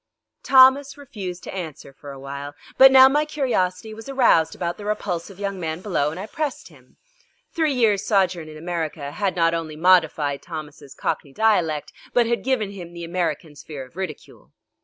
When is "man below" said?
5.59-6.09